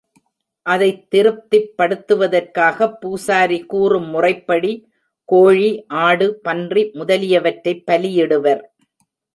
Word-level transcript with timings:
அதைத் 0.65 1.09
திருப்திப் 1.09 1.73
படுத்துவதற்காகப் 1.77 2.97
பூசாரி 2.99 3.59
கூறும் 3.65 4.09
முறைப்படி 4.09 4.73
கோழி, 5.29 5.71
ஆடு, 5.99 6.39
பன்றி 6.41 6.91
முதலியவற்றைப் 6.93 7.83
பலியிடுவர். 7.91 8.63